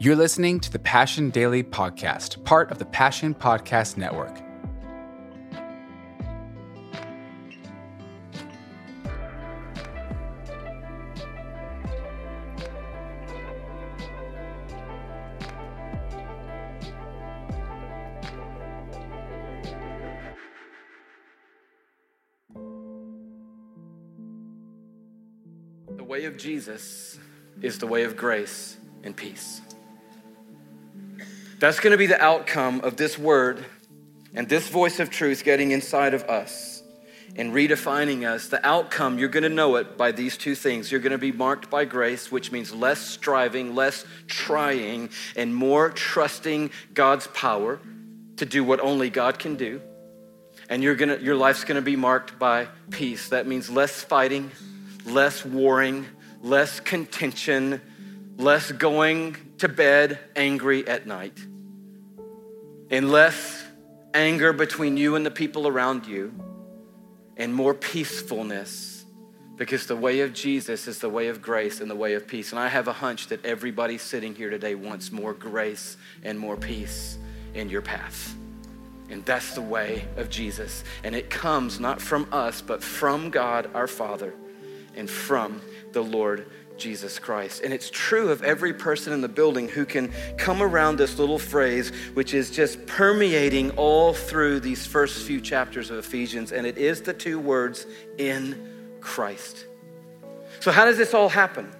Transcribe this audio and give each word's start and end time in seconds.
You're 0.00 0.14
listening 0.14 0.60
to 0.60 0.70
the 0.70 0.78
Passion 0.78 1.30
Daily 1.30 1.64
Podcast, 1.64 2.44
part 2.44 2.70
of 2.70 2.78
the 2.78 2.84
Passion 2.84 3.34
Podcast 3.34 3.96
Network. 3.96 4.32
The 25.96 26.04
way 26.04 26.24
of 26.26 26.36
Jesus 26.36 27.18
is 27.60 27.80
the 27.80 27.88
way 27.88 28.04
of 28.04 28.16
grace 28.16 28.76
and 29.02 29.16
peace. 29.16 29.60
That's 31.58 31.80
going 31.80 31.90
to 31.90 31.98
be 31.98 32.06
the 32.06 32.22
outcome 32.22 32.82
of 32.82 32.96
this 32.96 33.18
word 33.18 33.64
and 34.32 34.48
this 34.48 34.68
voice 34.68 35.00
of 35.00 35.10
truth 35.10 35.42
getting 35.42 35.72
inside 35.72 36.14
of 36.14 36.22
us 36.24 36.84
and 37.34 37.52
redefining 37.52 38.24
us. 38.24 38.46
The 38.46 38.64
outcome, 38.64 39.18
you're 39.18 39.28
going 39.28 39.42
to 39.42 39.48
know 39.48 39.74
it 39.74 39.96
by 39.96 40.12
these 40.12 40.36
two 40.36 40.54
things. 40.54 40.92
You're 40.92 41.00
going 41.00 41.10
to 41.12 41.18
be 41.18 41.32
marked 41.32 41.68
by 41.68 41.84
grace, 41.84 42.30
which 42.30 42.52
means 42.52 42.72
less 42.72 43.00
striving, 43.00 43.74
less 43.74 44.04
trying, 44.28 45.10
and 45.34 45.52
more 45.52 45.90
trusting 45.90 46.70
God's 46.94 47.26
power 47.28 47.80
to 48.36 48.46
do 48.46 48.62
what 48.62 48.78
only 48.78 49.10
God 49.10 49.40
can 49.40 49.56
do. 49.56 49.82
And 50.68 50.80
you're 50.80 50.94
gonna, 50.94 51.16
your 51.16 51.34
life's 51.34 51.64
going 51.64 51.74
to 51.74 51.82
be 51.82 51.96
marked 51.96 52.38
by 52.38 52.68
peace. 52.90 53.30
That 53.30 53.48
means 53.48 53.68
less 53.68 54.00
fighting, 54.00 54.52
less 55.04 55.44
warring, 55.44 56.06
less 56.40 56.78
contention, 56.78 57.80
less 58.36 58.70
going 58.70 59.36
to 59.58 59.68
bed 59.68 60.18
angry 60.36 60.86
at 60.86 61.06
night, 61.06 61.38
and 62.90 63.10
less 63.10 63.64
anger 64.14 64.52
between 64.52 64.96
you 64.96 65.16
and 65.16 65.24
the 65.24 65.30
people 65.30 65.66
around 65.66 66.06
you, 66.06 66.32
and 67.36 67.54
more 67.54 67.74
peacefulness 67.74 68.98
because 69.58 69.86
the 69.86 69.96
way 69.96 70.20
of 70.20 70.32
Jesus 70.32 70.86
is 70.86 71.00
the 71.00 71.08
way 71.08 71.28
of 71.28 71.42
grace 71.42 71.80
and 71.80 71.90
the 71.90 71.96
way 71.96 72.14
of 72.14 72.26
peace. 72.28 72.52
And 72.52 72.60
I 72.60 72.68
have 72.68 72.86
a 72.86 72.92
hunch 72.92 73.26
that 73.26 73.44
everybody 73.44 73.98
sitting 73.98 74.34
here 74.34 74.50
today 74.50 74.76
wants 74.76 75.10
more 75.10 75.34
grace 75.34 75.96
and 76.22 76.38
more 76.38 76.56
peace 76.56 77.18
in 77.54 77.68
your 77.68 77.82
path. 77.82 78.34
And 79.10 79.24
that's 79.24 79.54
the 79.54 79.62
way 79.62 80.06
of 80.16 80.30
Jesus. 80.30 80.84
And 81.02 81.14
it 81.14 81.28
comes 81.28 81.80
not 81.80 82.00
from 82.00 82.28
us, 82.30 82.62
but 82.62 82.84
from 82.84 83.30
God 83.30 83.68
our 83.74 83.88
Father 83.88 84.32
and 84.94 85.10
from 85.10 85.60
the 85.92 86.02
Lord 86.02 86.46
Jesus 86.78 87.18
Christ. 87.18 87.62
And 87.62 87.74
it's 87.74 87.90
true 87.90 88.30
of 88.30 88.42
every 88.42 88.72
person 88.72 89.12
in 89.12 89.20
the 89.20 89.28
building 89.28 89.68
who 89.68 89.84
can 89.84 90.12
come 90.36 90.62
around 90.62 90.96
this 90.96 91.18
little 91.18 91.38
phrase, 91.38 91.90
which 92.14 92.34
is 92.34 92.50
just 92.50 92.86
permeating 92.86 93.70
all 93.72 94.14
through 94.14 94.60
these 94.60 94.86
first 94.86 95.26
few 95.26 95.40
chapters 95.40 95.90
of 95.90 95.98
Ephesians. 95.98 96.52
And 96.52 96.66
it 96.66 96.78
is 96.78 97.02
the 97.02 97.12
two 97.12 97.38
words, 97.38 97.86
in 98.16 98.98
Christ. 99.00 99.66
So, 100.60 100.70
how 100.70 100.84
does 100.84 100.96
this 100.96 101.14
all 101.14 101.28
happen? 101.28 101.70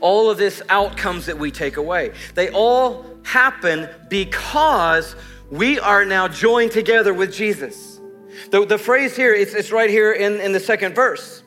All 0.00 0.30
of 0.30 0.38
this 0.38 0.62
outcomes 0.68 1.26
that 1.26 1.38
we 1.38 1.50
take 1.50 1.76
away, 1.76 2.12
they 2.34 2.50
all 2.50 3.06
happen 3.22 3.88
because 4.08 5.16
we 5.50 5.78
are 5.78 6.04
now 6.04 6.28
joined 6.28 6.72
together 6.72 7.14
with 7.14 7.32
Jesus. 7.32 8.00
The, 8.50 8.64
the 8.64 8.78
phrase 8.78 9.16
here, 9.16 9.34
it's, 9.34 9.54
it's 9.54 9.72
right 9.72 9.90
here 9.90 10.12
in, 10.12 10.40
in 10.40 10.52
the 10.52 10.60
second 10.60 10.94
verse 10.94 11.42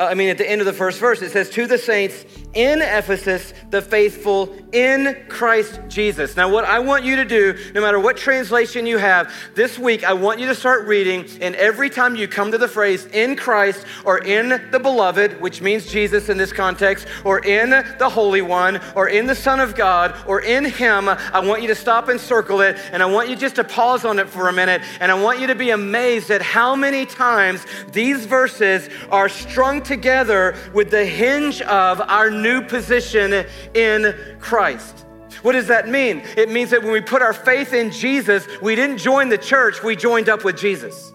I 0.00 0.14
mean, 0.14 0.30
at 0.30 0.38
the 0.38 0.50
end 0.50 0.62
of 0.62 0.66
the 0.66 0.72
first 0.72 0.98
verse, 0.98 1.20
it 1.20 1.30
says, 1.30 1.50
To 1.50 1.66
the 1.66 1.76
saints 1.76 2.24
in 2.54 2.82
Ephesus, 2.82 3.54
the 3.70 3.80
faithful 3.80 4.54
in 4.72 5.16
Christ 5.28 5.80
Jesus. 5.88 6.36
Now, 6.36 6.50
what 6.50 6.64
I 6.64 6.78
want 6.80 7.04
you 7.04 7.16
to 7.16 7.24
do, 7.24 7.56
no 7.74 7.80
matter 7.80 7.98
what 7.98 8.16
translation 8.16 8.86
you 8.86 8.98
have, 8.98 9.32
this 9.54 9.78
week, 9.78 10.04
I 10.04 10.12
want 10.12 10.40
you 10.40 10.46
to 10.46 10.54
start 10.54 10.86
reading, 10.86 11.26
and 11.40 11.54
every 11.54 11.90
time 11.90 12.16
you 12.16 12.26
come 12.26 12.50
to 12.52 12.58
the 12.58 12.68
phrase 12.68 13.06
in 13.06 13.36
Christ 13.36 13.86
or 14.04 14.18
in 14.18 14.48
the 14.70 14.80
beloved, 14.80 15.40
which 15.40 15.60
means 15.60 15.86
Jesus 15.86 16.28
in 16.28 16.38
this 16.38 16.52
context, 16.52 17.06
or 17.24 17.38
in 17.40 17.70
the 17.70 18.08
Holy 18.08 18.42
One, 18.42 18.80
or 18.94 19.08
in 19.08 19.26
the 19.26 19.34
Son 19.34 19.60
of 19.60 19.74
God, 19.74 20.16
or 20.26 20.40
in 20.40 20.64
Him, 20.64 21.08
I 21.08 21.40
want 21.40 21.62
you 21.62 21.68
to 21.68 21.74
stop 21.74 22.08
and 22.08 22.20
circle 22.20 22.60
it, 22.60 22.76
and 22.92 23.02
I 23.02 23.06
want 23.06 23.28
you 23.28 23.36
just 23.36 23.56
to 23.56 23.64
pause 23.64 24.04
on 24.04 24.18
it 24.18 24.28
for 24.28 24.48
a 24.48 24.52
minute, 24.52 24.82
and 25.00 25.12
I 25.12 25.20
want 25.20 25.40
you 25.40 25.46
to 25.48 25.54
be 25.54 25.70
amazed 25.70 26.30
at 26.30 26.42
how 26.42 26.74
many 26.74 27.06
times 27.06 27.64
these 27.92 28.26
verses 28.26 28.88
are 29.10 29.28
strung 29.28 29.82
together 29.82 30.56
with 30.74 30.90
the 30.90 31.04
hinge 31.04 31.60
of 31.62 32.00
our 32.00 32.30
new 32.40 32.62
position 32.62 33.46
in 33.74 34.14
Christ. 34.40 35.06
What 35.42 35.52
does 35.52 35.68
that 35.68 35.88
mean? 35.88 36.22
It 36.36 36.50
means 36.50 36.70
that 36.70 36.82
when 36.82 36.92
we 36.92 37.00
put 37.00 37.22
our 37.22 37.32
faith 37.32 37.72
in 37.72 37.90
Jesus, 37.90 38.46
we 38.60 38.74
didn't 38.74 38.98
join 38.98 39.28
the 39.28 39.38
church, 39.38 39.82
we 39.82 39.96
joined 39.96 40.28
up 40.28 40.44
with 40.44 40.58
Jesus. 40.58 41.12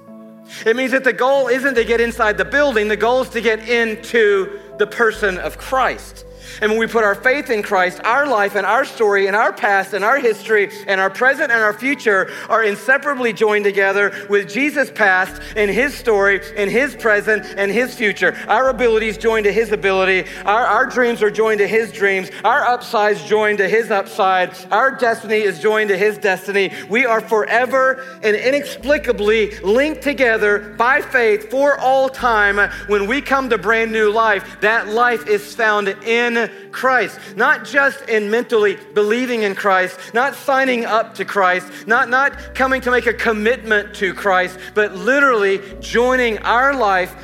It 0.65 0.75
means 0.75 0.91
that 0.91 1.03
the 1.03 1.13
goal 1.13 1.47
isn't 1.47 1.75
to 1.75 1.83
get 1.83 2.01
inside 2.01 2.37
the 2.37 2.45
building, 2.45 2.87
the 2.87 2.97
goal 2.97 3.21
is 3.21 3.29
to 3.29 3.41
get 3.41 3.67
into 3.67 4.59
the 4.77 4.87
person 4.87 5.37
of 5.37 5.57
Christ. 5.57 6.25
And 6.61 6.71
when 6.71 6.79
we 6.79 6.87
put 6.87 7.03
our 7.03 7.15
faith 7.15 7.49
in 7.49 7.63
Christ, 7.63 7.99
our 8.03 8.27
life 8.27 8.55
and 8.55 8.65
our 8.65 8.85
story 8.85 9.27
and 9.27 9.35
our 9.35 9.53
past 9.53 9.93
and 9.93 10.03
our 10.03 10.19
history 10.19 10.71
and 10.87 10.99
our 10.99 11.09
present 11.09 11.51
and 11.51 11.61
our 11.61 11.73
future 11.73 12.31
are 12.49 12.63
inseparably 12.63 13.33
joined 13.33 13.65
together 13.65 14.25
with 14.29 14.49
Jesus' 14.49 14.91
past 14.91 15.41
and 15.55 15.69
his 15.69 15.93
story 15.93 16.41
and 16.55 16.69
his 16.69 16.95
present 16.95 17.45
and 17.57 17.71
his 17.71 17.95
future. 17.95 18.35
Our 18.47 18.69
abilities 18.69 19.17
joined 19.17 19.45
to 19.45 19.51
his 19.51 19.71
ability. 19.71 20.29
Our, 20.45 20.65
our 20.65 20.85
dreams 20.85 21.21
are 21.21 21.31
joined 21.31 21.59
to 21.59 21.67
his 21.67 21.91
dreams. 21.91 22.29
Our 22.43 22.63
upsides 22.65 23.23
joined 23.23 23.59
to 23.59 23.67
his 23.67 23.91
upside. 23.91 24.55
Our 24.71 24.91
destiny 24.91 25.39
is 25.39 25.59
joined 25.59 25.89
to 25.89 25.97
his 25.97 26.17
destiny. 26.17 26.71
We 26.89 27.05
are 27.05 27.21
forever 27.21 28.03
and 28.23 28.35
inexplicably 28.35 29.57
linked 29.59 30.01
together 30.01 30.75
by 30.77 31.01
faith 31.01 31.49
for 31.49 31.77
all 31.79 32.09
time. 32.09 32.57
When 32.87 33.07
we 33.07 33.21
come 33.21 33.49
to 33.49 33.57
brand 33.57 33.91
new 33.91 34.11
life, 34.11 34.61
that 34.61 34.87
life 34.87 35.27
is 35.27 35.55
found 35.55 35.87
in 35.87 36.34
Christ. 36.71 37.19
Not 37.35 37.65
just 37.65 38.07
in 38.09 38.29
mentally 38.29 38.77
believing 38.93 39.43
in 39.43 39.55
Christ, 39.55 40.13
not 40.13 40.35
signing 40.35 40.85
up 40.85 41.15
to 41.15 41.25
Christ, 41.25 41.87
not, 41.87 42.09
not 42.09 42.55
coming 42.55 42.81
to 42.81 42.91
make 42.91 43.07
a 43.07 43.13
commitment 43.13 43.95
to 43.95 44.13
Christ, 44.13 44.59
but 44.73 44.95
literally 44.95 45.61
joining 45.79 46.37
our 46.39 46.75
life 46.75 47.15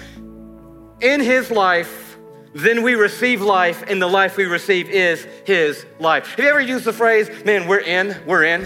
in 1.02 1.20
His 1.22 1.52
life. 1.52 2.18
Then 2.54 2.84
we 2.84 2.96
receive 2.96 3.42
life, 3.42 3.84
and 3.88 4.02
the 4.02 4.08
life 4.08 4.36
we 4.36 4.46
receive 4.46 4.90
is 4.90 5.26
His 5.46 5.86
life. 6.00 6.28
Have 6.28 6.40
you 6.40 6.50
ever 6.50 6.60
used 6.60 6.86
the 6.86 6.94
phrase, 6.94 7.30
man, 7.46 7.68
we're 7.68 7.80
in, 7.80 8.16
we're 8.26 8.44
in? 8.44 8.62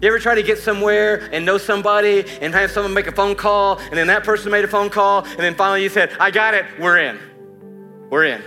You 0.00 0.08
ever 0.08 0.18
try 0.18 0.34
to 0.34 0.42
get 0.42 0.58
somewhere 0.58 1.28
and 1.32 1.46
know 1.46 1.56
somebody 1.56 2.24
and 2.42 2.52
have 2.52 2.70
someone 2.70 2.92
make 2.92 3.06
a 3.06 3.12
phone 3.12 3.34
call, 3.34 3.78
and 3.78 3.94
then 3.94 4.08
that 4.08 4.24
person 4.24 4.50
made 4.50 4.64
a 4.64 4.68
phone 4.68 4.90
call, 4.90 5.24
and 5.24 5.38
then 5.38 5.54
finally 5.54 5.82
you 5.82 5.88
said, 5.88 6.12
I 6.20 6.30
got 6.30 6.52
it, 6.52 6.66
we're 6.78 6.98
in. 6.98 7.18
We're 8.10 8.24
in. 8.24 8.42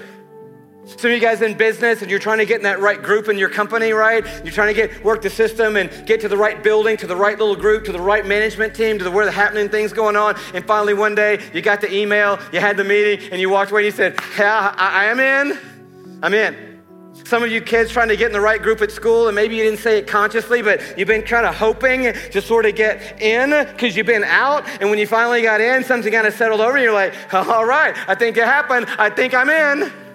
Some 0.97 1.11
of 1.11 1.15
you 1.15 1.19
guys 1.19 1.41
in 1.41 1.55
business 1.55 2.01
and 2.01 2.09
you're 2.09 2.19
trying 2.19 2.39
to 2.39 2.45
get 2.45 2.57
in 2.57 2.63
that 2.63 2.79
right 2.79 3.01
group 3.01 3.29
in 3.29 3.37
your 3.37 3.49
company, 3.49 3.93
right? 3.93 4.25
You're 4.43 4.51
trying 4.51 4.73
to 4.73 4.73
get 4.73 5.03
work 5.03 5.21
the 5.21 5.29
system 5.29 5.77
and 5.77 5.89
get 6.07 6.19
to 6.21 6.27
the 6.27 6.35
right 6.35 6.61
building, 6.63 6.97
to 6.97 7.07
the 7.07 7.15
right 7.15 7.37
little 7.37 7.55
group, 7.55 7.85
to 7.85 7.91
the 7.91 8.01
right 8.01 8.25
management 8.25 8.75
team, 8.75 8.97
to 8.97 9.03
the 9.03 9.11
where 9.11 9.25
the 9.25 9.31
happening 9.31 9.69
things 9.69 9.93
going 9.93 10.15
on. 10.15 10.35
And 10.53 10.65
finally 10.65 10.95
one 10.95 11.15
day 11.15 11.39
you 11.53 11.61
got 11.61 11.79
the 11.79 11.93
email, 11.93 12.39
you 12.51 12.59
had 12.59 12.75
the 12.75 12.83
meeting, 12.83 13.29
and 13.31 13.39
you 13.39 13.49
walked 13.49 13.71
away 13.71 13.81
and 13.81 13.85
you 13.85 13.91
said, 13.91 14.19
Yeah, 14.37 14.75
I, 14.77 15.03
I 15.03 15.05
am 15.05 15.19
in. 15.19 16.19
I'm 16.23 16.33
in. 16.33 16.81
Some 17.23 17.43
of 17.43 17.51
you 17.51 17.61
kids 17.61 17.91
trying 17.91 18.07
to 18.07 18.17
get 18.17 18.27
in 18.27 18.33
the 18.33 18.41
right 18.41 18.61
group 18.61 18.81
at 18.81 18.91
school, 18.91 19.27
and 19.27 19.35
maybe 19.35 19.55
you 19.55 19.63
didn't 19.63 19.79
say 19.79 19.99
it 19.99 20.07
consciously, 20.07 20.63
but 20.63 20.97
you've 20.97 21.07
been 21.07 21.21
kind 21.21 21.45
of 21.45 21.55
hoping 21.55 22.11
to 22.13 22.41
sort 22.41 22.65
of 22.65 22.75
get 22.75 23.21
in 23.21 23.51
because 23.67 23.95
you've 23.95 24.07
been 24.07 24.23
out. 24.23 24.67
And 24.81 24.89
when 24.89 24.97
you 24.97 25.05
finally 25.05 25.43
got 25.43 25.61
in, 25.61 25.83
something 25.83 26.11
kind 26.11 26.25
of 26.25 26.33
settled 26.33 26.61
over, 26.61 26.75
and 26.75 26.83
you're 26.83 26.93
like, 26.93 27.13
all 27.33 27.65
right, 27.65 27.95
I 28.07 28.15
think 28.15 28.37
it 28.37 28.45
happened. 28.45 28.87
I 28.97 29.09
think 29.11 29.33
I'm 29.35 29.49
in. 29.49 30.08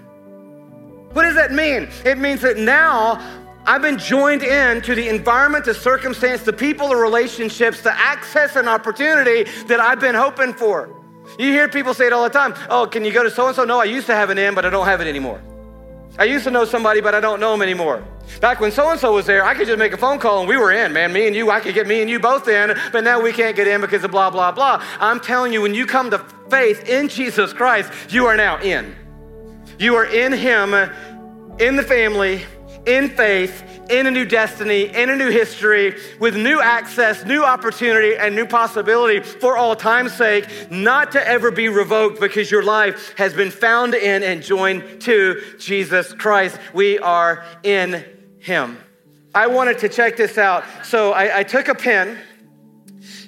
What 1.14 1.22
does 1.22 1.36
that 1.36 1.52
mean? 1.52 1.88
It 2.04 2.18
means 2.18 2.42
that 2.42 2.58
now 2.58 3.18
I've 3.66 3.80
been 3.80 3.98
joined 3.98 4.42
in 4.42 4.82
to 4.82 4.94
the 4.94 5.08
environment, 5.08 5.64
the 5.64 5.72
circumstance, 5.72 6.42
the 6.42 6.52
people, 6.52 6.88
the 6.88 6.96
relationships, 6.96 7.80
the 7.80 7.96
access 7.96 8.56
and 8.56 8.68
opportunity 8.68 9.44
that 9.68 9.80
I've 9.80 10.00
been 10.00 10.16
hoping 10.16 10.52
for. 10.52 10.90
You 11.38 11.52
hear 11.52 11.68
people 11.68 11.94
say 11.94 12.08
it 12.08 12.12
all 12.12 12.24
the 12.24 12.30
time. 12.30 12.54
Oh, 12.68 12.86
can 12.86 13.04
you 13.04 13.12
go 13.12 13.22
to 13.22 13.30
so 13.30 13.46
and 13.46 13.56
so? 13.56 13.64
No, 13.64 13.80
I 13.80 13.84
used 13.84 14.06
to 14.08 14.14
have 14.14 14.28
an 14.30 14.38
in, 14.38 14.54
but 14.54 14.66
I 14.66 14.70
don't 14.70 14.86
have 14.86 15.00
it 15.00 15.06
anymore. 15.06 15.40
I 16.18 16.24
used 16.24 16.44
to 16.44 16.50
know 16.50 16.64
somebody, 16.64 17.00
but 17.00 17.14
I 17.14 17.20
don't 17.20 17.40
know 17.40 17.52
them 17.52 17.62
anymore. 17.62 18.04
Back 18.40 18.60
when 18.60 18.72
so 18.72 18.90
and 18.90 18.98
so 18.98 19.14
was 19.14 19.26
there, 19.26 19.44
I 19.44 19.54
could 19.54 19.68
just 19.68 19.78
make 19.78 19.92
a 19.92 19.96
phone 19.96 20.18
call 20.18 20.40
and 20.40 20.48
we 20.48 20.56
were 20.56 20.72
in, 20.72 20.92
man. 20.92 21.12
Me 21.12 21.28
and 21.28 21.36
you, 21.36 21.50
I 21.50 21.60
could 21.60 21.74
get 21.74 21.86
me 21.86 22.00
and 22.00 22.10
you 22.10 22.18
both 22.18 22.48
in, 22.48 22.76
but 22.90 23.04
now 23.04 23.20
we 23.20 23.32
can't 23.32 23.54
get 23.54 23.68
in 23.68 23.80
because 23.80 24.02
of 24.02 24.10
blah, 24.10 24.30
blah, 24.30 24.50
blah. 24.50 24.84
I'm 24.98 25.20
telling 25.20 25.52
you, 25.52 25.62
when 25.62 25.74
you 25.74 25.86
come 25.86 26.10
to 26.10 26.18
faith 26.50 26.88
in 26.88 27.08
Jesus 27.08 27.52
Christ, 27.52 27.92
you 28.10 28.26
are 28.26 28.36
now 28.36 28.60
in. 28.60 28.96
You 29.78 29.96
are 29.96 30.06
in 30.06 30.32
Him, 30.32 30.74
in 31.58 31.76
the 31.76 31.82
family, 31.82 32.42
in 32.86 33.10
faith, 33.10 33.62
in 33.90 34.06
a 34.06 34.10
new 34.10 34.24
destiny, 34.24 34.84
in 34.94 35.10
a 35.10 35.16
new 35.16 35.30
history, 35.30 35.96
with 36.18 36.36
new 36.36 36.60
access, 36.60 37.24
new 37.24 37.42
opportunity, 37.42 38.16
and 38.16 38.34
new 38.34 38.46
possibility 38.46 39.20
for 39.20 39.56
all 39.56 39.76
time's 39.76 40.14
sake, 40.14 40.46
not 40.70 41.12
to 41.12 41.28
ever 41.28 41.50
be 41.50 41.68
revoked 41.68 42.20
because 42.20 42.50
your 42.50 42.62
life 42.62 43.14
has 43.16 43.34
been 43.34 43.50
found 43.50 43.94
in 43.94 44.22
and 44.22 44.42
joined 44.42 45.02
to 45.02 45.42
Jesus 45.58 46.12
Christ. 46.14 46.58
We 46.72 46.98
are 46.98 47.44
in 47.62 48.04
Him. 48.38 48.78
I 49.34 49.48
wanted 49.48 49.78
to 49.80 49.88
check 49.88 50.16
this 50.16 50.38
out. 50.38 50.64
So 50.84 51.12
I, 51.12 51.40
I 51.40 51.42
took 51.42 51.68
a 51.68 51.74
pen, 51.74 52.16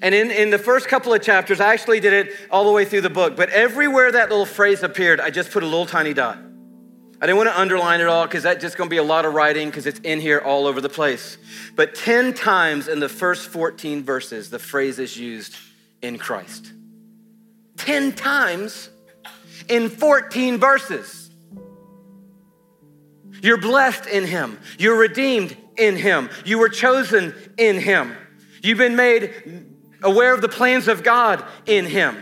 and 0.03 0.15
in, 0.15 0.31
in 0.31 0.51
the 0.51 0.59
first 0.59 0.89
couple 0.89 1.13
of 1.13 1.23
chapters, 1.23 1.61
I 1.61 1.73
actually 1.73 2.01
did 2.01 2.13
it 2.13 2.37
all 2.51 2.65
the 2.65 2.73
way 2.73 2.85
through 2.85 3.03
the 3.03 3.11
book, 3.11 3.37
but 3.37 3.49
everywhere 3.51 4.13
that 4.13 4.31
little 4.31 4.47
phrase 4.47 4.83
appeared, 4.83 5.21
I 5.21 5.31
just 5.31 5.51
put 5.51 5.63
a 5.63 5.67
little 5.67 5.87
tiny 5.87 6.15
dot. 6.15 6.39
I 7.21 7.27
didn't 7.27 7.39
want 7.39 7.49
to 7.49 7.59
underline 7.59 8.01
it 8.01 8.09
all 8.09 8.27
because 8.27 8.43
that's 8.43 8.61
just 8.61 8.77
going 8.77 8.91
to 8.91 8.93
be 8.93 8.99
a 8.99 9.03
lot 9.03 9.25
of 9.25 9.33
writing 9.33 9.69
because 9.71 9.87
it's 9.87 10.01
in 10.01 10.21
here 10.21 10.39
all 10.39 10.67
over 10.67 10.83
the 10.83 10.91
place. 10.91 11.39
But 11.75 11.95
10 11.95 12.35
times 12.35 12.89
in 12.89 13.01
the 13.01 13.09
first 13.09 13.49
14 13.49 14.05
verses, 14.05 14.51
the 14.51 14.59
phrase 14.59 14.99
is 14.99 15.17
used 15.17 15.57
in 16.03 16.19
Christ. 16.19 16.73
10 17.79 18.13
times 18.13 18.91
in 19.69 19.89
14 19.89 20.59
verses. 20.59 21.31
You're 23.43 23.61
blessed 23.61 24.07
in 24.07 24.27
Him, 24.27 24.59
you're 24.79 24.99
redeemed 24.99 25.57
in 25.77 25.97
Him, 25.97 26.31
you 26.45 26.59
were 26.59 26.69
chosen 26.69 27.35
in 27.59 27.79
Him, 27.79 28.17
you've 28.67 28.79
been 28.79 28.97
made 28.97 29.33
aware 30.03 30.35
of 30.35 30.41
the 30.41 30.49
plans 30.49 30.89
of 30.89 31.03
God 31.03 31.45
in 31.67 31.87
Him. 31.87 32.17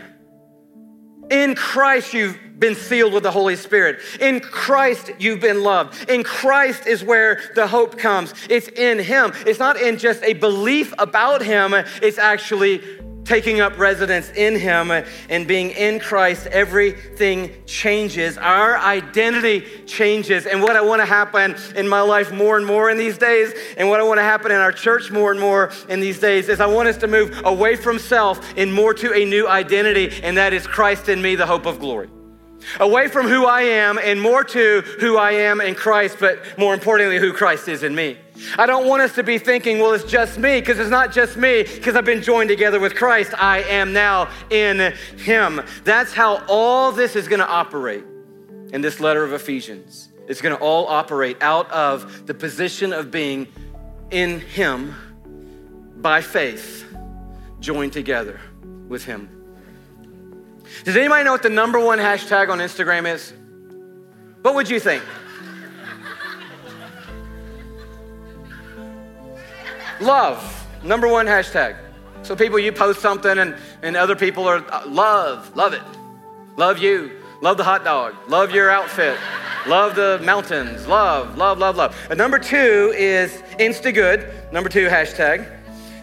In 1.29 1.55
Christ, 1.55 2.13
you've 2.13 2.37
been 2.59 2.75
sealed 2.75 3.13
with 3.13 3.23
the 3.23 3.31
Holy 3.31 3.55
Spirit. 3.55 3.99
In 4.19 4.39
Christ, 4.39 5.11
you've 5.19 5.39
been 5.39 5.63
loved. 5.63 6.09
In 6.09 6.23
Christ 6.23 6.87
is 6.87 7.03
where 7.03 7.41
the 7.55 7.67
hope 7.67 7.97
comes. 7.97 8.33
It's 8.49 8.67
in 8.67 8.99
Him. 8.99 9.33
It's 9.45 9.59
not 9.59 9.77
in 9.77 9.97
just 9.97 10.23
a 10.23 10.33
belief 10.33 10.93
about 10.99 11.41
Him, 11.41 11.73
it's 11.73 12.17
actually 12.17 12.81
taking 13.25 13.59
up 13.59 13.77
residence 13.77 14.29
in 14.31 14.57
Him 14.57 14.91
and 15.29 15.47
being 15.47 15.71
in 15.71 15.99
Christ, 15.99 16.47
everything 16.47 17.51
changes. 17.65 18.37
Our 18.37 18.77
identity 18.77 19.61
changes. 19.85 20.45
And 20.45 20.61
what 20.61 20.75
I 20.75 20.81
want 20.81 21.01
to 21.01 21.05
happen 21.05 21.55
in 21.75 21.87
my 21.87 22.01
life 22.01 22.31
more 22.31 22.57
and 22.57 22.65
more 22.65 22.89
in 22.89 22.97
these 22.97 23.17
days, 23.17 23.53
and 23.77 23.89
what 23.89 23.99
I 23.99 24.03
want 24.03 24.19
to 24.19 24.23
happen 24.23 24.51
in 24.51 24.57
our 24.57 24.71
church 24.71 25.11
more 25.11 25.31
and 25.31 25.39
more 25.39 25.71
in 25.89 25.99
these 25.99 26.19
days, 26.19 26.47
is 26.47 26.61
I 26.61 26.67
want 26.67 26.87
us 26.87 26.97
to 26.97 27.07
move 27.07 27.41
away 27.43 27.75
from 27.75 27.99
self 27.99 28.53
and 28.57 28.73
more 28.73 28.93
to 28.93 29.13
a 29.13 29.25
new 29.25 29.47
identity, 29.47 30.21
and 30.23 30.37
that 30.37 30.53
is 30.53 30.65
Christ 30.67 31.09
in 31.09 31.21
me, 31.21 31.35
the 31.35 31.45
hope 31.45 31.65
of 31.65 31.79
glory 31.79 32.09
away 32.79 33.07
from 33.07 33.27
who 33.27 33.45
I 33.45 33.61
am 33.61 33.99
and 33.99 34.19
more 34.19 34.43
to 34.43 34.81
who 34.99 35.17
I 35.17 35.31
am 35.31 35.61
in 35.61 35.75
Christ, 35.75 36.17
but 36.19 36.57
more 36.57 36.73
importantly, 36.73 37.19
who 37.19 37.31
Christ 37.31 37.67
is 37.67 37.83
in 37.83 37.93
me. 37.93 38.17
I 38.57 38.65
don't 38.65 38.87
want 38.87 39.01
us 39.01 39.15
to 39.15 39.23
be 39.23 39.37
thinking, 39.37 39.79
well, 39.79 39.93
it's 39.93 40.03
just 40.03 40.37
me, 40.37 40.59
because 40.59 40.79
it's 40.79 40.89
not 40.89 41.11
just 41.11 41.37
me, 41.37 41.63
because 41.63 41.95
I've 41.95 42.05
been 42.05 42.21
joined 42.21 42.49
together 42.49 42.79
with 42.79 42.95
Christ. 42.95 43.33
I 43.37 43.63
am 43.63 43.93
now 43.93 44.29
in 44.49 44.93
Him. 45.17 45.61
That's 45.83 46.13
how 46.13 46.43
all 46.47 46.91
this 46.91 47.15
is 47.15 47.27
going 47.27 47.39
to 47.39 47.47
operate 47.47 48.03
in 48.73 48.81
this 48.81 48.99
letter 48.99 49.23
of 49.23 49.33
Ephesians. 49.33 50.09
It's 50.27 50.41
going 50.41 50.55
to 50.55 50.61
all 50.61 50.87
operate 50.87 51.37
out 51.41 51.69
of 51.71 52.25
the 52.25 52.33
position 52.33 52.93
of 52.93 53.11
being 53.11 53.47
in 54.11 54.39
Him 54.39 54.95
by 55.97 56.21
faith, 56.21 56.85
joined 57.59 57.93
together 57.93 58.39
with 58.87 59.05
Him. 59.05 59.29
Does 60.83 60.97
anybody 60.97 61.23
know 61.23 61.31
what 61.31 61.43
the 61.43 61.49
number 61.49 61.79
one 61.79 61.99
hashtag 61.99 62.49
on 62.49 62.59
Instagram 62.59 63.11
is? 63.11 63.33
What 64.41 64.55
would 64.55 64.69
you 64.69 64.79
think? 64.79 65.03
Love, 70.05 70.67
number 70.83 71.07
one 71.07 71.25
hashtag. 71.25 71.75
So 72.21 72.35
people, 72.35 72.59
you 72.59 72.71
post 72.71 73.01
something 73.01 73.39
and, 73.39 73.55
and 73.81 73.97
other 73.97 74.15
people 74.15 74.47
are 74.47 74.63
uh, 74.71 74.87
love, 74.87 75.55
love 75.55 75.73
it. 75.73 75.81
Love 76.57 76.77
you. 76.77 77.21
Love 77.41 77.57
the 77.57 77.63
hot 77.63 77.83
dog. 77.83 78.13
Love 78.29 78.51
your 78.51 78.69
outfit. 78.69 79.17
Love 79.67 79.95
the 79.95 80.21
mountains. 80.23 80.87
Love, 80.87 81.37
love, 81.37 81.57
love, 81.57 81.75
love. 81.75 81.95
And 82.09 82.19
number 82.19 82.37
two 82.37 82.93
is 82.95 83.31
Insta 83.59 83.91
good. 83.93 84.31
Number 84.53 84.69
two 84.69 84.87
hashtag. 84.87 85.51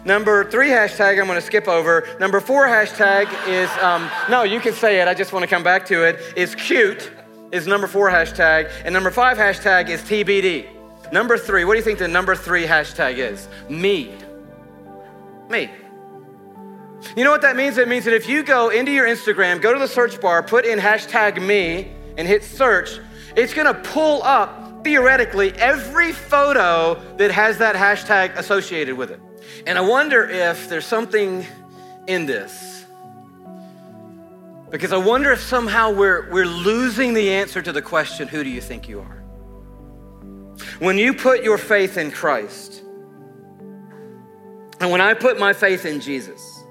Number 0.05 0.49
three 0.51 0.67
hashtag, 0.67 1.17
I'm 1.17 1.27
going 1.27 1.39
to 1.39 1.41
skip 1.41 1.69
over. 1.69 2.05
Number 2.19 2.41
four 2.41 2.67
hashtag 2.67 3.27
is, 3.47 3.69
um, 3.81 4.09
no, 4.29 4.43
you 4.43 4.59
can 4.59 4.73
say 4.73 5.01
it. 5.01 5.07
I 5.07 5.13
just 5.13 5.31
want 5.31 5.43
to 5.43 5.47
come 5.47 5.63
back 5.63 5.85
to 5.85 6.03
it. 6.03 6.19
Is 6.35 6.55
cute, 6.55 7.09
is 7.53 7.67
number 7.67 7.87
four 7.87 8.09
hashtag. 8.09 8.69
And 8.83 8.91
number 8.91 9.11
five 9.11 9.37
hashtag 9.37 9.87
is 9.87 10.01
TBT. 10.01 10.82
Number 11.13 11.37
three, 11.37 11.63
what 11.63 11.73
do 11.73 11.77
you 11.77 11.83
think 11.83 11.99
the 11.99 12.07
number 12.07 12.35
three 12.35 12.65
hashtag 12.65 13.19
is? 13.19 13.47
Me. 13.69 14.15
Me. 15.47 15.69
You 17.15 17.23
know 17.23 17.29
what 17.29 17.43
that 17.43 17.55
means? 17.55 17.77
It 17.77 17.87
means 17.87 18.05
that 18.05 18.15
if 18.15 18.27
you 18.27 18.41
go 18.41 18.69
into 18.69 18.91
your 18.91 19.05
Instagram, 19.05 19.61
go 19.61 19.71
to 19.73 19.79
the 19.79 19.87
search 19.87 20.19
bar, 20.19 20.41
put 20.41 20.65
in 20.65 20.79
hashtag 20.79 21.39
me, 21.39 21.91
and 22.17 22.27
hit 22.27 22.43
search, 22.43 22.99
it's 23.35 23.53
gonna 23.53 23.75
pull 23.75 24.23
up, 24.23 24.83
theoretically, 24.83 25.53
every 25.53 26.13
photo 26.13 26.99
that 27.17 27.29
has 27.29 27.59
that 27.59 27.75
hashtag 27.75 28.35
associated 28.35 28.97
with 28.97 29.11
it. 29.11 29.19
And 29.67 29.77
I 29.77 29.81
wonder 29.81 30.27
if 30.27 30.67
there's 30.67 30.87
something 30.87 31.45
in 32.07 32.25
this. 32.25 32.87
Because 34.71 34.91
I 34.91 34.97
wonder 34.97 35.31
if 35.31 35.41
somehow 35.41 35.91
we're, 35.91 36.27
we're 36.31 36.47
losing 36.47 37.13
the 37.13 37.29
answer 37.33 37.61
to 37.61 37.71
the 37.71 37.83
question 37.83 38.27
who 38.27 38.43
do 38.43 38.49
you 38.49 38.61
think 38.61 38.89
you 38.89 39.01
are? 39.01 39.22
When 40.79 40.97
you 40.97 41.13
put 41.13 41.43
your 41.43 41.57
faith 41.57 41.97
in 41.97 42.11
Christ, 42.11 42.83
and 44.79 44.91
when 44.91 45.01
I 45.01 45.13
put 45.13 45.39
my 45.39 45.53
faith 45.53 45.85
in 45.85 45.99
Jesus, 46.01 46.63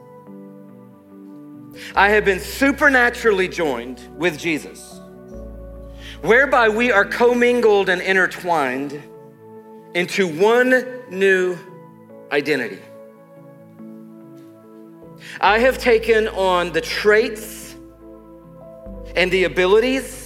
I 1.94 2.10
have 2.10 2.24
been 2.24 2.40
supernaturally 2.40 3.48
joined 3.48 4.00
with 4.16 4.38
Jesus, 4.38 5.00
whereby 6.20 6.68
we 6.68 6.92
are 6.92 7.04
commingled 7.04 7.88
and 7.88 8.00
intertwined 8.02 9.02
into 9.94 10.28
one 10.28 11.02
new 11.10 11.58
identity. 12.30 12.78
I 15.40 15.58
have 15.58 15.78
taken 15.78 16.28
on 16.28 16.72
the 16.72 16.80
traits 16.80 17.74
and 19.16 19.30
the 19.30 19.44
abilities 19.44 20.21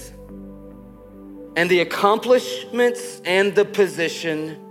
and 1.56 1.70
the 1.70 1.80
accomplishments 1.80 3.20
and 3.24 3.54
the 3.54 3.64
position 3.64 4.62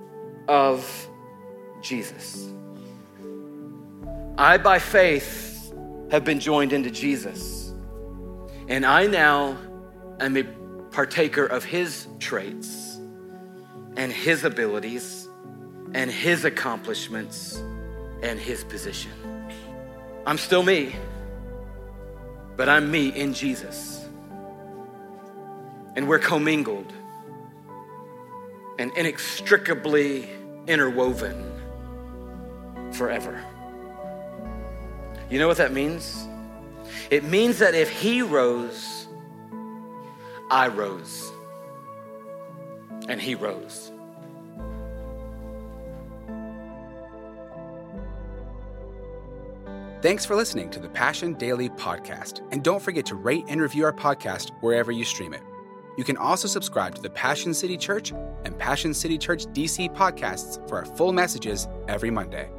of 0.47 1.09
Jesus. 1.81 2.47
I, 4.37 4.57
by 4.57 4.79
faith, 4.79 5.73
have 6.11 6.23
been 6.23 6.39
joined 6.39 6.73
into 6.73 6.91
Jesus. 6.91 7.73
And 8.67 8.85
I 8.85 9.07
now 9.07 9.57
am 10.19 10.37
a 10.37 10.43
partaker 10.91 11.45
of 11.45 11.63
his 11.63 12.07
traits 12.19 12.97
and 13.97 14.11
his 14.11 14.43
abilities 14.43 15.27
and 15.93 16.11
his 16.11 16.45
accomplishments 16.45 17.55
and 18.21 18.39
his 18.39 18.63
position. 18.63 19.11
I'm 20.25 20.37
still 20.37 20.63
me, 20.63 20.95
but 22.55 22.69
I'm 22.69 22.91
me 22.91 23.09
in 23.09 23.33
Jesus. 23.33 24.04
And 25.95 26.07
we're 26.07 26.19
commingled 26.19 26.91
and 28.77 28.91
inextricably 28.97 30.29
interwoven 30.67 31.51
forever. 32.91 33.43
You 35.29 35.39
know 35.39 35.47
what 35.47 35.57
that 35.57 35.71
means? 35.71 36.27
It 37.09 37.23
means 37.23 37.59
that 37.59 37.73
if 37.75 37.89
he 37.89 38.21
rose, 38.21 39.07
I 40.51 40.67
rose, 40.67 41.31
and 43.07 43.19
he 43.21 43.35
rose. 43.35 43.91
Thanks 50.01 50.23
for 50.23 50.35
listening 50.35 50.69
to 50.69 50.79
the 50.79 50.89
Passion 50.89 51.33
Daily 51.33 51.69
podcast. 51.69 52.41
And 52.51 52.63
don't 52.63 52.81
forget 52.81 53.07
to 53.07 53.15
rate 53.15 53.45
and 53.47 53.59
review 53.59 53.85
our 53.85 53.93
podcast 53.93 54.51
wherever 54.61 54.91
you 54.91 55.03
stream 55.03 55.33
it. 55.33 55.41
You 55.97 56.03
can 56.03 56.17
also 56.17 56.47
subscribe 56.47 56.95
to 56.95 57.01
the 57.01 57.09
Passion 57.09 57.53
City 57.53 57.77
Church 57.77 58.11
and 58.43 58.57
Passion 58.57 58.93
City 58.93 59.17
Church 59.17 59.45
DC 59.47 59.95
podcasts 59.95 60.67
for 60.67 60.77
our 60.77 60.85
full 60.85 61.13
messages 61.13 61.67
every 61.87 62.11
Monday. 62.11 62.49